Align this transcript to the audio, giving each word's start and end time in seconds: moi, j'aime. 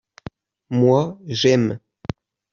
moi, 0.71 1.19
j'aime. 1.27 1.79